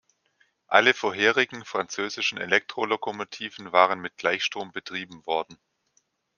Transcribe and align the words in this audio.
Alle 0.65 0.95
vorherigen 0.95 1.63
französischen 1.63 2.39
Elektrolokomotiven 2.39 3.71
waren 3.71 3.99
mit 3.99 4.17
Gleichstrom 4.17 4.71
betrieben 4.71 5.23
worden. 5.27 5.59